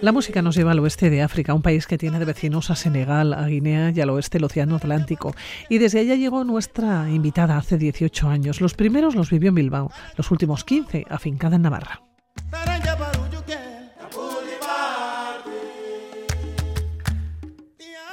[0.00, 2.76] La música nos lleva al oeste de África, un país que tiene de vecinos a
[2.76, 5.34] Senegal, a Guinea y al oeste el Océano Atlántico.
[5.70, 8.60] Y desde allá llegó nuestra invitada hace 18 años.
[8.60, 12.02] Los primeros los vivió en Bilbao, los últimos 15 afincada en Navarra.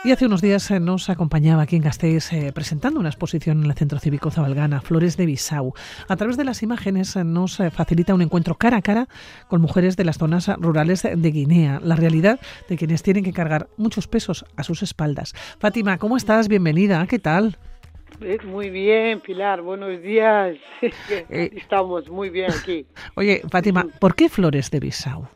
[0.04, 3.70] Y hace unos días eh, nos acompañaba aquí en Gasteiz eh, presentando una exposición en
[3.70, 5.76] el Centro Cívico Zabalgana, Flores de Bisau.
[6.08, 9.08] A través de las imágenes eh, nos facilita un encuentro cara a cara
[9.48, 13.68] con mujeres de las zonas rurales de Guinea, la realidad de quienes tienen que cargar
[13.77, 15.34] muchos pesos a sus espaldas.
[15.60, 16.48] Fátima, ¿cómo estás?
[16.48, 17.60] Bienvenida, ¿qué tal?
[18.46, 20.58] Muy bien, Pilar, buenos días.
[21.30, 22.88] Estamos muy bien aquí.
[23.16, 25.27] Oye, Fátima, ¿por qué Flores de Bisau?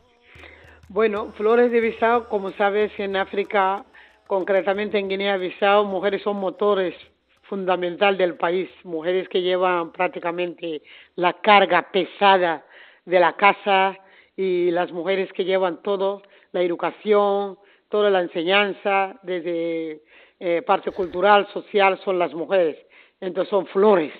[0.88, 3.84] Bueno, Flores de Bissau, como sabes, en África,
[4.26, 6.94] concretamente en Guinea-Bissau, mujeres son motores
[7.42, 10.82] fundamental del país, mujeres que llevan prácticamente
[11.14, 12.64] la carga pesada
[13.04, 13.96] de la casa
[14.36, 20.02] y las mujeres que llevan todo, la educación, toda la enseñanza, desde
[20.40, 22.76] eh, parte cultural, social, son las mujeres.
[23.20, 24.12] Entonces son flores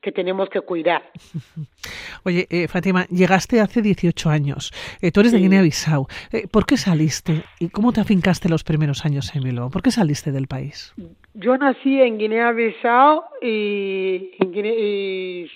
[0.00, 1.10] que tenemos que cuidar.
[2.24, 4.72] Oye, eh, Fátima, llegaste hace 18 años.
[5.00, 5.44] Eh, tú eres de Sí.
[5.44, 6.06] Guinea-Bissau.
[6.32, 9.70] Eh, ¿Por qué saliste y cómo te afincaste los primeros años en Bilbao?
[9.70, 10.94] ¿Por qué saliste del país?
[11.34, 15.50] Yo nací en Guinea-Bissau y, Guinea- y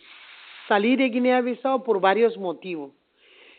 [0.69, 2.91] salí de Guinea-Bissau por varios motivos.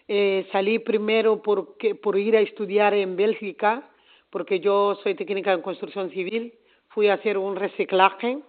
[0.08, 3.90] Eh, salí primero porque, por ir a estudiar en Bélgica,
[4.30, 6.54] porque yo soy técnica en construcción civil.
[6.90, 8.40] Fui a hacer un reciclaje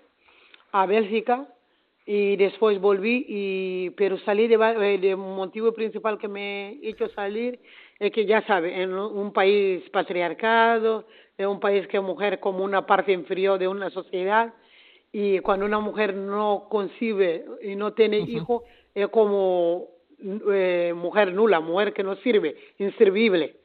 [0.72, 1.46] a Bélgica
[2.06, 7.58] y después volví, y, pero salí de, eh, de motivo principal que me hizo salir
[7.98, 11.06] es que ya sabe, en un país patriarcado,
[11.38, 14.52] en un país que mujer como una parte inferior de una sociedad,
[15.12, 18.64] y cuando una mujer no concibe y no tiene hijo,
[18.94, 19.88] es como
[20.52, 23.56] eh, mujer nula, mujer que no sirve, inservible.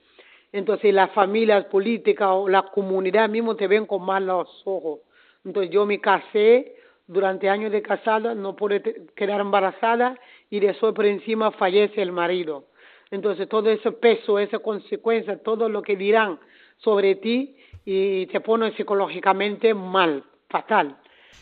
[0.51, 4.99] Entonces las familias políticas o la comunidad mismo te ven con malos ojos.
[5.43, 6.75] Entonces yo me casé,
[7.09, 10.15] durante años de casada no pude te- quedar embarazada
[10.49, 12.65] y después por encima fallece el marido.
[13.09, 16.39] Entonces todo ese peso, esa consecuencia, todo lo que dirán
[16.77, 20.97] sobre ti y te pone psicológicamente mal, fatal.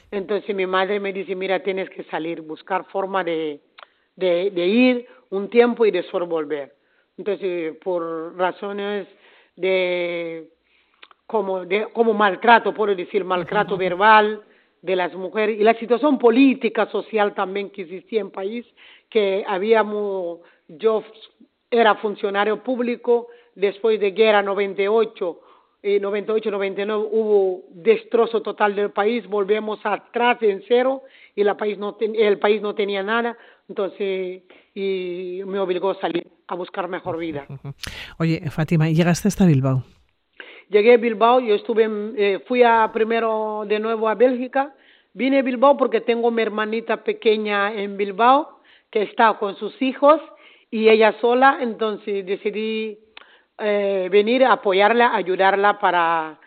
[0.10, 3.60] Entonces mi madre me dice, mira, tienes que salir, buscar forma de,
[4.16, 6.74] de, de ir un tiempo y después volver.
[7.18, 9.06] Entonces, por razones
[9.58, 10.48] de
[11.26, 14.42] como de como maltrato, puedo decir, maltrato verbal
[14.82, 18.66] de las mujeres y la situación política, social también que existía en país,
[19.10, 21.04] que habíamos, yo
[21.72, 25.40] era funcionario público, después de guerra 98,
[25.84, 31.04] eh, 98, 99 hubo destrozo total del país, volvemos atrás en cero
[31.36, 36.00] y la país no ten- el país no tenía nada, entonces y me obligó a
[36.00, 37.48] salir a buscar mejor vida.
[38.20, 39.84] Oye, Fátima, ¿y llegaste hasta Bilbao?
[40.70, 44.74] Llegué a Bilbao, yo estuve, eh, fui a primero de nuevo a Bélgica,
[45.14, 48.60] vine a Bilbao porque tengo mi hermanita pequeña en Bilbao
[48.92, 50.20] que está con sus hijos
[50.70, 53.00] y ella sola, entonces decidí
[53.60, 56.38] eh, venir a apoyarla, ayudarla para,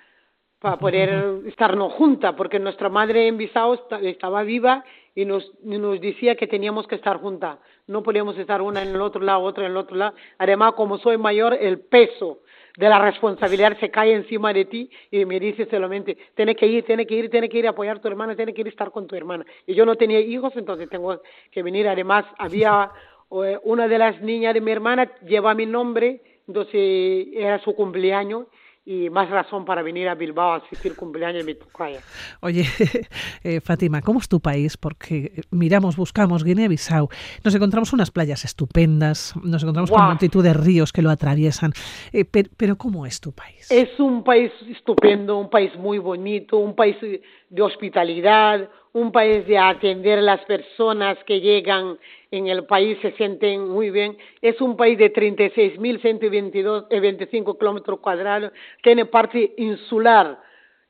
[0.59, 5.79] para poder estarnos juntas, porque nuestra madre en Bissau esta- estaba viva y nos, y
[5.79, 9.41] nos decía que teníamos que estar juntas, no podíamos estar una en el otro lado,
[9.43, 10.15] otra en el otro lado.
[10.39, 12.41] Además, como soy mayor, el peso
[12.77, 16.85] de la responsabilidad se cae encima de ti y me dice solamente, tienes que ir,
[16.85, 18.71] tienes que ir, tienes que ir a apoyar a tu hermana, tienes que ir a
[18.71, 19.45] estar con tu hermana.
[19.67, 21.21] Y yo no tenía hijos, entonces tengo
[21.51, 21.89] que venir.
[21.89, 22.91] Además, había
[23.45, 28.47] eh, una de las niñas de mi hermana, lleva mi nombre, entonces era su cumpleaños
[28.91, 32.01] y más razón para venir a Bilbao a asistir cumpleaños de mi tocaya.
[32.41, 32.65] Oye,
[33.45, 34.77] eh, Fátima, ¿cómo es tu país?
[34.77, 37.09] Porque miramos, buscamos Guinea-Bissau,
[37.45, 41.73] nos encontramos unas playas estupendas, nos encontramos con multitud de ríos que lo atraviesan,
[42.13, 43.71] eh, per- pero ¿cómo es tu país?
[43.71, 49.57] Es un país estupendo, un país muy bonito, un país de hospitalidad, un país de
[49.59, 51.99] atender las personas que llegan
[52.31, 54.17] en el país, se sienten muy bien.
[54.43, 58.53] Es un país de 36.125 eh, kilómetros cuadrados,
[58.83, 60.39] tiene parte insular,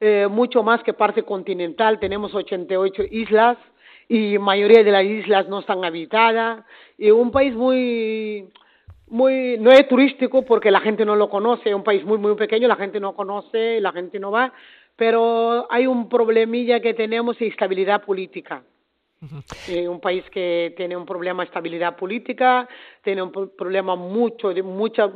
[0.01, 3.59] eh, mucho más que parte continental, tenemos 88 islas
[4.09, 6.65] y mayoría de las islas no están habitadas,
[6.99, 8.49] y un país muy
[9.09, 12.35] muy no es turístico porque la gente no lo conoce, es un país muy muy
[12.35, 14.53] pequeño, la gente no conoce, la gente no va,
[15.01, 18.63] pero hay un problemilla que tenemos estabilidad política.
[19.67, 22.69] Eh, un país que tiene un problema de estabilidad política,
[23.03, 25.11] tiene un pro- problema mucho de muchas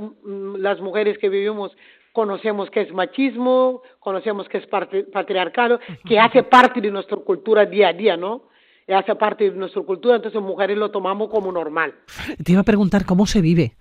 [0.58, 1.70] las mujeres que vivimos
[2.12, 4.66] conocemos que es machismo, conocemos que es
[5.12, 5.78] patriarcado,
[6.08, 8.44] que hace parte de nuestra cultura día a día, ¿no?
[8.88, 11.92] hace parte de nuestra cultura, entonces mujeres lo tomamos como normal.
[12.42, 13.72] Te iba a preguntar cómo se vive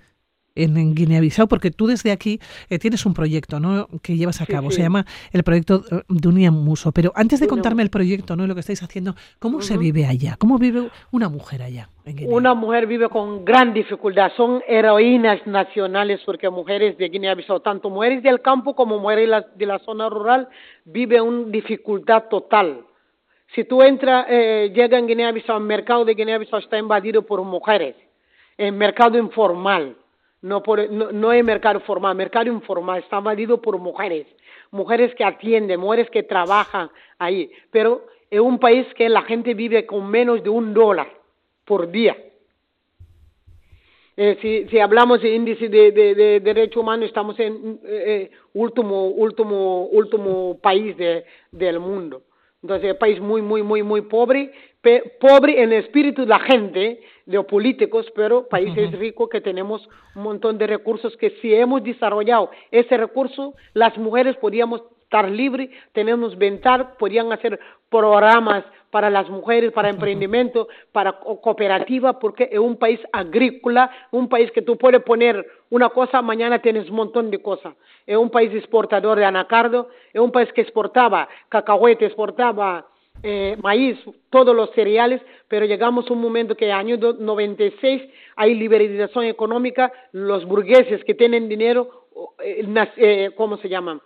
[0.56, 2.40] en, Guinea-Bissau, porque tú desde aquí
[2.70, 3.88] eh, tienes un proyecto ¿no?
[4.02, 6.92] que llevas a cabo, se llama el proyecto eh, de Muso.
[6.92, 8.46] Pero antes de contarme el proyecto ¿no?
[8.46, 10.36] y lo que estáis haciendo, ¿cómo se vive allá?
[10.38, 11.90] ¿Cómo vive una mujer allá?
[12.26, 18.22] una mujer vive con gran dificultad, son heroínas nacionales porque mujeres de Guinea-Bissau, tanto mujeres
[18.22, 20.50] del campo como mujeres de la, zona rural,
[20.84, 22.82] viven una dificultad total.
[23.56, 27.96] Si tú entras, eh, llega en Guinea-Bissau, el mercado de Guinea-Bissau está invadido por mujeres,
[28.58, 29.96] el mercado informal
[30.44, 34.28] no, por, no, no es mercado formal, mercado informal, está invadido por mujeres,
[34.72, 39.86] mujeres que atienden, mujeres que trabajan ahí, pero es un país que la gente vive
[39.86, 41.08] con menos de un dólar
[41.64, 42.18] por día.
[44.18, 48.32] Eh, si, si hablamos de índice de, de, de derechos humanos, estamos en eh, eh
[48.54, 52.22] último, último, último país de, del mundo.
[52.62, 54.52] Entonces, es un país muy, muy, muy, muy pobre,
[55.20, 59.88] pobre en el espíritu de la gente, de los políticos, pero países ricos que tenemos
[60.16, 65.70] un montón de recursos que si hemos desarrollado ese recurso, las mujeres podríamos estar libres,
[65.94, 67.60] tenemos ventaja, podrían hacer
[67.90, 74.52] programas para las mujeres, para emprendimiento, para cooperativa, porque es un país agrícola, un país
[74.52, 77.76] que tú puedes poner una cosa, mañana tienes un montón de cosas.
[78.06, 82.86] Es un país exportador de anacardo, es un país que exportaba cacahuete, exportaba
[83.24, 83.98] eh, maíz,
[84.30, 88.02] todos los cereales, pero llegamos a un momento que en el año 96
[88.36, 92.08] hay liberalización económica, los burgueses que tienen dinero,
[92.44, 92.66] eh,
[92.98, 94.02] eh, ¿cómo se llaman?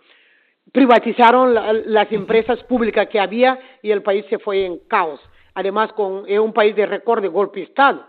[0.72, 5.20] Privatizaron las empresas públicas que había y el país se fue en caos.
[5.54, 8.06] Además, con, es un país de récord de golpe de Estado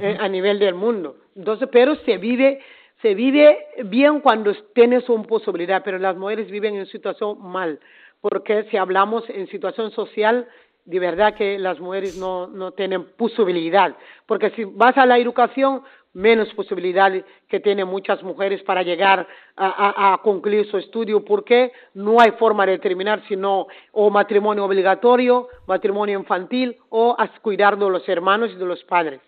[0.00, 1.16] eh, a nivel del mundo.
[1.34, 2.60] Entonces, pero se vive
[3.02, 7.78] se vive bien cuando tienes una posibilidad, pero las mujeres viven en situación mal
[8.24, 10.48] porque si hablamos en situación social,
[10.86, 13.94] de verdad que las mujeres no, no tienen posibilidad,
[14.24, 15.82] porque si vas a la educación,
[16.14, 17.12] menos posibilidad
[17.50, 19.28] que tienen muchas mujeres para llegar
[19.58, 25.48] a, a, concluir su estudio, porque no hay forma de terminar sino o matrimonio obligatorio,
[25.66, 29.20] matrimonio infantil o cuidar de los hermanos y de los padres.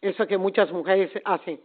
[0.00, 1.60] Eso que muchas mujeres hacen.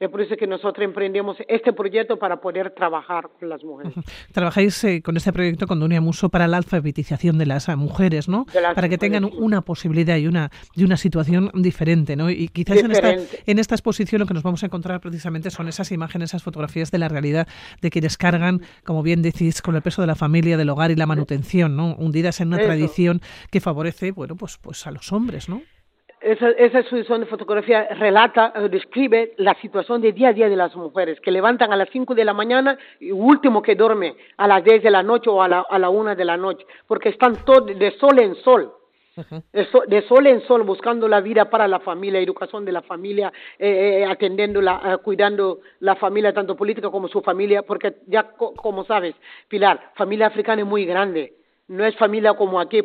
[0.00, 3.92] Es por eso que nosotros emprendemos este proyecto para poder trabajar con las mujeres.
[4.32, 8.46] Trabajáis eh, con este proyecto con Dunia Muso para la alfabetización de las mujeres, ¿no?
[8.74, 12.30] para que tengan una posibilidad y una, y una situación diferente, ¿no?
[12.30, 13.14] Y quizás en esta,
[13.44, 16.90] en esta exposición lo que nos vamos a encontrar precisamente son esas imágenes, esas fotografías
[16.90, 17.46] de la realidad
[17.82, 20.96] de quienes cargan, como bien decís, con el peso de la familia, del hogar y
[20.96, 21.94] la manutención, ¿no?
[21.96, 23.20] Hundidas en una tradición
[23.50, 25.60] que favorece, bueno, pues, pues a los hombres, ¿no?
[26.20, 30.56] Esa, esa exposición de fotografía relata, eh, describe la situación de día a día de
[30.56, 34.46] las mujeres, que levantan a las 5 de la mañana y último que duerme a
[34.46, 37.08] las 10 de la noche o a la, a la 1 de la noche, porque
[37.08, 38.74] están todos de sol en sol.
[39.52, 44.00] De sol en sol, buscando la vida para la familia, educación de la familia, eh,
[44.02, 49.14] eh atendiendo, la, cuidando la familia, tanto política como su familia, porque ya, como sabes,
[49.48, 51.39] Pilar, familia africana es muy grande
[51.70, 52.80] no es familia como aquí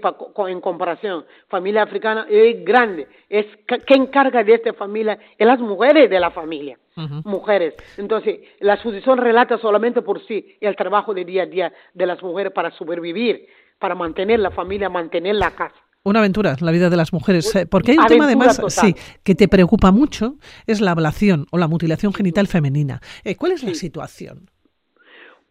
[0.48, 1.26] en comparación.
[1.50, 3.08] Familia africana es grande.
[3.28, 5.18] Es ¿Quién encarga de esta familia?
[5.38, 6.78] Es las mujeres de la familia.
[7.24, 7.74] Mujeres.
[7.98, 12.22] Entonces, la exposición relata solamente por sí el trabajo de día a día de las
[12.22, 13.48] mujeres para sobrevivir,
[13.80, 15.76] para mantener la familia, mantener la casa.
[16.04, 17.56] Una aventura, la vida de las mujeres.
[17.56, 20.36] Eh, porque hay un tema además sí, que te preocupa mucho,
[20.68, 23.02] es la ablación o la mutilación genital femenina.
[23.24, 24.52] Eh, ¿Cuál es la situación?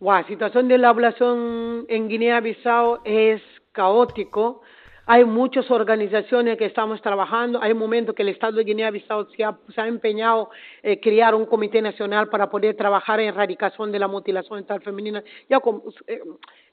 [0.05, 3.41] La situación de la población en Guinea-Bissau es
[3.73, 4.61] caótico.
[5.07, 7.59] Hay muchas organizaciones que estamos trabajando.
[7.63, 10.51] Hay momentos que el Estado de Guinea-Bissau se ha, empeñado
[10.83, 15.25] en crear un comité nacional para poder trabajar en erradicación de la mutilación genital femenina,
[15.49, 16.21] eh,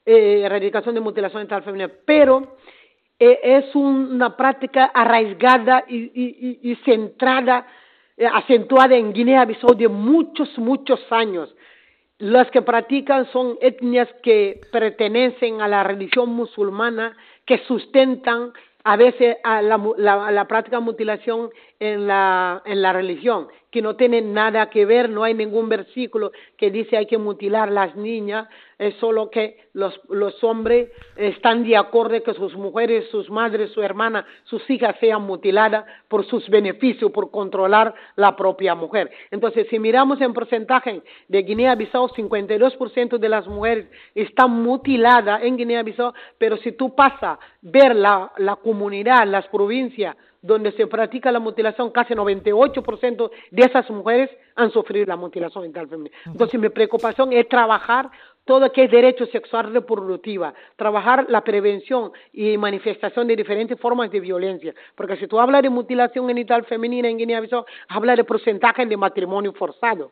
[0.04, 1.90] eh, erradicación de mutilación genital femenina.
[2.04, 2.56] Pero
[3.18, 7.66] eh, es una práctica arraigada y, y, y centrada,
[8.34, 11.48] acentuada en Guinea-Bissau de muchos, muchos años
[12.22, 18.52] las que practican son etnias que pertenecen a la religión musulmana, que sustentan
[18.84, 21.50] a veces la, práctica de mutilación
[21.80, 26.30] en la, en la religión, que no tiene nada que ver, no hay ningún versículo
[26.58, 28.46] que dice hay que mutilar las niñas,
[28.78, 33.82] es solo que los, los hombres están de acuerdo que sus mujeres, sus madres, su
[33.82, 39.10] hermana, sus hijas sean mutiladas por sus beneficios, por controlar la propia mujer.
[39.30, 46.12] Entonces, si miramos en porcentaje de Guinea-Bissau, 52% de las mujeres están mutiladas en Guinea-Bissau,
[46.36, 51.90] pero si tú pasas ver la, la comunidad, las provincias, donde se practica la mutilación,
[51.90, 56.16] casi 98% de esas mujeres han sufrido la mutilación genital femenina.
[56.26, 58.10] Entonces mi preocupación es trabajar
[58.44, 64.10] todo lo que es derecho sexual reproductiva, trabajar la prevención y manifestación de diferentes formas
[64.10, 64.74] de violencia.
[64.96, 69.52] Porque si tú hablas de mutilación genital femenina en Guinea-Bissau, habla de porcentaje de matrimonio
[69.52, 70.10] forzado.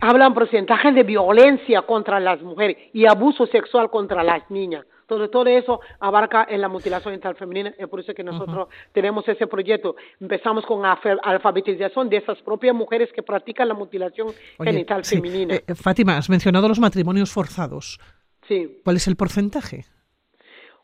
[0.00, 4.84] Hablan porcentajes de violencia contra las mujeres y abuso sexual contra las niñas.
[5.06, 9.26] Todo, todo eso abarca en la mutilación genital femenina, es por eso que nosotros tenemos
[9.28, 9.94] ese proyecto.
[10.20, 15.54] Empezamos con alfabetización de esas propias mujeres que practican la mutilación genital femenina.
[15.54, 18.00] Eh, Fátima, has mencionado los matrimonios forzados.
[18.48, 18.80] Sí.
[18.82, 19.84] ¿Cuál es el porcentaje?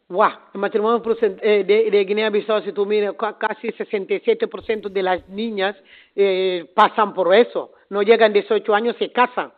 [0.09, 1.03] Wow, el matrimonio
[1.41, 5.75] eh, de, de Guinea-Bissau, si tú miras, casi 67% de las niñas
[6.15, 7.73] eh, pasan por eso.
[7.89, 9.53] No llegan 18 años, se casan.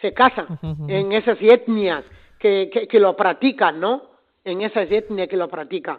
[0.00, 2.04] Se casan en esas etnias
[2.38, 4.02] que, que, lo practican, ¿no?
[4.44, 5.98] En esas etnias que lo practican.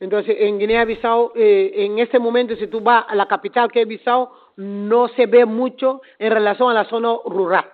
[0.00, 3.88] Entonces, en Guinea-Bissau, eh, en este momento, si tú vas a la capital que es
[3.88, 7.73] Bissau, no se ve mucho en relación a la zona rural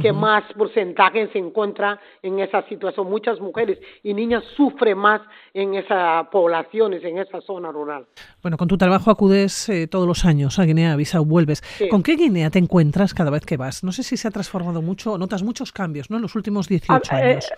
[0.00, 3.08] que más porcentaje se encuentra en esa situación.
[3.10, 5.20] Muchas mujeres y niñas sufren más
[5.52, 8.06] en esas poblaciones, en esa zona rural.
[8.42, 11.62] Bueno, con tu trabajo acudes eh, todos los años a Guinea-Bissau, vuelves.
[11.90, 13.84] ¿Con qué Guinea te encuentras cada vez que vas?
[13.84, 16.16] No sé si se ha transformado mucho, notas muchos cambios, ¿no?
[16.16, 17.52] En los últimos 18 ah, eh, años.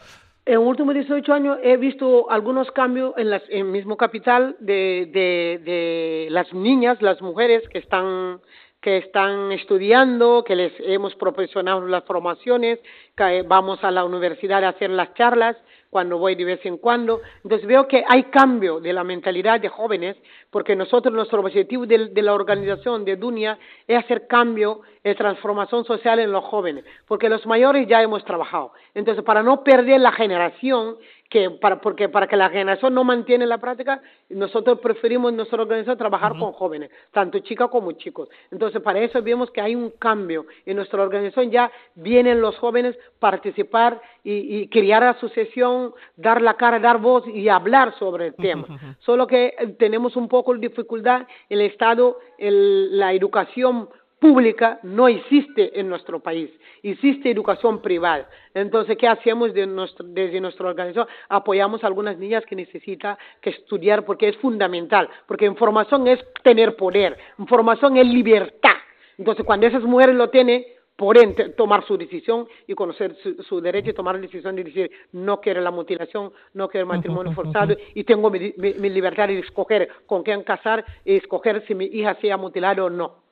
[0.47, 5.09] en los últimos 18 años he visto algunos cambios en, las, en mismo capital de,
[5.13, 8.41] de, de las niñas, las mujeres que están
[8.85, 12.79] que están estudiando, que les hemos proporcionado las formaciones,
[13.17, 15.57] que vamos a la universidad a hacer las charlas
[15.89, 17.23] cuando voy de vez en cuando.
[17.43, 20.19] Entonces veo que hay cambio de la mentalidad de jóvenes,
[20.51, 25.87] porque nosotros, nuestro objetivo de, de la organización de Dunia es hacer cambio y transformación
[25.87, 28.73] social en los jóvenes, porque los mayores ya hemos trabajado.
[28.93, 30.97] Entonces, para no perder la generación,
[31.35, 35.61] que para, porque para que la generación no mantiene la práctica, nosotros preferimos en nuestra
[35.61, 38.29] organización trabajar con jóvenes, tanto chicas como chicos.
[38.53, 40.47] Entonces, para eso vemos que hay un cambio.
[40.65, 46.79] En nuestra organización ya vienen los jóvenes participar y, y crear asociación, dar la cara,
[46.79, 48.97] dar voz y hablar sobre el tema.
[49.01, 53.89] Solo que eh, tenemos un poco de dificultad, el Estado, el, la educación
[54.25, 56.49] pública no existe en nuestro país,
[56.83, 58.27] existe educación privada.
[58.55, 61.07] Entonces, ¿qué hacemos de nuestro, desde nuestra organización?
[61.29, 66.75] Apoyamos a algunas niñas que necesitan que estudiar porque es fundamental, porque información es tener
[66.75, 68.79] poder, información es libertad.
[69.19, 70.65] Entonces, cuando esas mujeres lo tienen,
[70.97, 73.15] pueden tomar su decisión y conocer
[73.47, 76.97] su, derecho y tomar la decisión de decir no quiero la mutilación, no quiero el
[76.97, 81.75] matrimonio forzado y tengo mi, mi libertad de escoger con quién casar y escoger si
[81.75, 83.25] mi hija sea mutilada o no.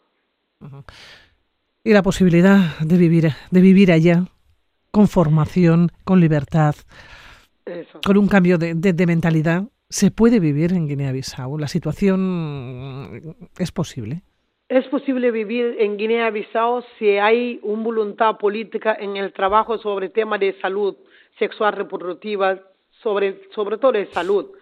[1.84, 4.24] Y la posibilidad de vivir, de vivir allá
[4.90, 6.74] con formación, con libertad,
[8.04, 11.58] con un cambio de, de, mentalidad, ¿se puede vivir en Guinea-Bissau?
[11.58, 14.22] ¿La situación es posible?
[14.68, 20.40] Es posible vivir en Guinea-Bissau si hay una voluntad política en el trabajo sobre temas
[20.40, 20.96] de salud
[21.38, 22.60] sexual reproductiva,
[23.02, 24.52] sobre, sobre todo de salud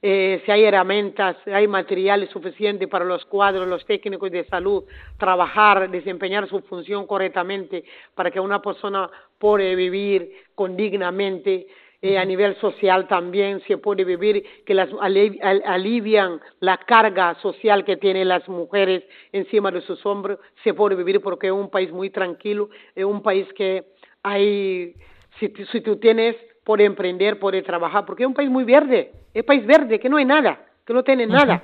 [0.00, 4.84] eh, si hay herramientas, hay materiales suficientes para los cuadros, los técnicos de salud,
[5.18, 11.66] trabajar, desempeñar su función correctamente para que una persona pueda vivir con dignamente.
[12.00, 17.96] Eh, a nivel social también se puede vivir, que las alivian la carga social que
[17.96, 19.02] tienen las mujeres
[19.32, 23.20] encima de sus hombros, se puede vivir porque es un país muy tranquilo, es un
[23.20, 23.82] país que
[24.22, 24.94] hay,
[25.40, 26.36] si, si tú tienes
[26.68, 30.18] por emprender, por trabajar, porque es un país muy verde, es país verde, que no
[30.18, 31.62] hay nada, que no tiene nada.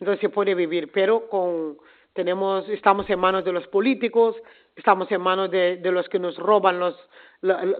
[0.00, 1.76] Entonces se puede vivir, pero con
[2.12, 4.34] tenemos estamos en manos de los políticos,
[4.74, 6.96] estamos en manos de, de los que nos roban los,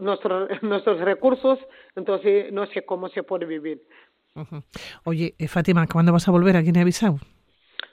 [0.00, 1.58] nuestros, nuestros recursos,
[1.96, 3.82] entonces no sé cómo se puede vivir.
[5.02, 7.18] Oye, eh, Fátima, ¿cuándo vas a volver a Guinea-Bissau?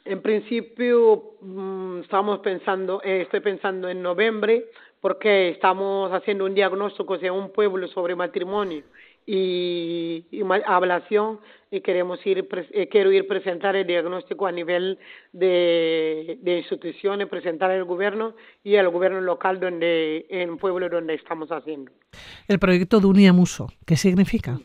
[0.10, 4.66] En principio mmm, estamos pensando, eh, estoy pensando en noviembre,
[5.02, 8.84] porque estamos haciendo un diagnóstico en un pueblo sobre matrimonio
[9.26, 14.98] y, y ablación y queremos ir eh, quiero ir presentar el diagnóstico a nivel
[15.34, 18.34] de, de instituciones presentar al gobierno
[18.64, 21.92] y al gobierno local donde en el pueblo donde estamos haciendo.
[22.48, 24.58] El proyecto Dunia Muso qué significa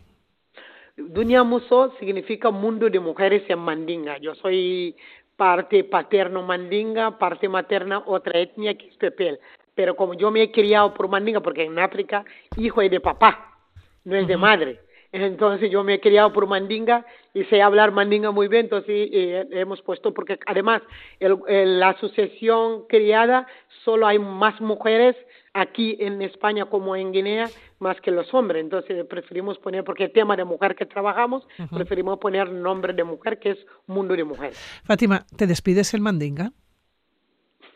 [0.97, 4.19] Dunia Muso significa mundo de mujeres en Mandinga.
[4.19, 4.95] Yo soy
[5.37, 9.39] parte paterno mandinga, parte materna otra etnia que es Pepel
[9.75, 12.25] pero como yo me he criado por mandinga, porque en África
[12.57, 13.57] hijo es de papá,
[14.05, 14.81] no es de madre.
[15.13, 19.47] Entonces yo me he criado por mandinga y sé hablar mandinga muy bien, entonces eh,
[19.51, 20.81] hemos puesto, porque además
[21.21, 21.39] el,
[21.79, 23.47] la asociación criada
[23.85, 25.15] solo hay más mujeres
[25.55, 28.63] aquí en España como en Guinea más que los hombres.
[28.63, 33.39] Entonces preferimos poner, porque el tema de mujer que trabajamos, preferimos poner nombre de mujer
[33.39, 34.53] que es mundo de mujer.
[34.85, 36.53] Fátima, ¿te despides el mandinga?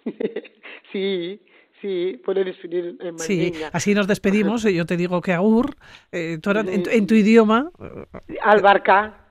[0.92, 1.40] sí,
[1.82, 3.58] Sí, puedo despedir en mandinga.
[3.58, 4.62] Sí, así nos despedimos.
[4.62, 5.76] Yo te digo que agur,
[6.10, 7.70] eh, en, tu idioma.
[8.40, 9.26] Albarca.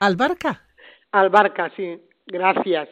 [0.00, 0.62] Albarca.
[1.12, 1.98] Albarca, sí.
[2.26, 2.88] Gracias.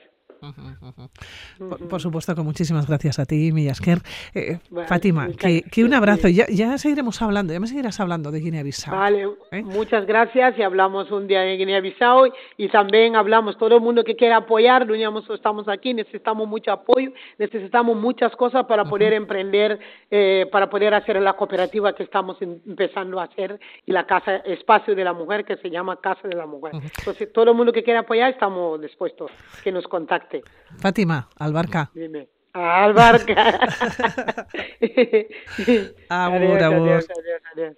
[1.89, 3.99] Por, supuesto que muchísimas gracias a ti, Millasker.
[4.35, 6.29] Eh, Fátima, que, un abrazo.
[6.29, 8.95] Ya, ya seguiremos hablando, ya me seguirás hablando de Guinea-Bissau.
[8.95, 9.63] Vale, ¿eh?
[9.63, 14.17] muchas gracias y hablamos un día de Guinea-Bissau y también hablamos, todo el mundo que
[14.17, 14.87] quiera apoyar,
[15.35, 19.79] estamos aquí, necesitamos mucho apoyo, necesitamos muchas cosas para poder emprender,
[20.11, 24.95] eh, para poder hacer la cooperativa que estamos empezando a hacer y la casa, espacio
[24.95, 26.73] de la mujer que se llama Casa de la Mujer.
[26.99, 29.31] Entonces, todo el mundo que quiera apoyar, estamos dispuestos
[29.63, 30.34] que nos contacte.
[30.79, 31.91] Fátima, Albarca.
[31.95, 32.29] Dime.
[32.55, 33.35] Albarca.
[36.09, 37.77] adiós, adiós, adiós, adiós.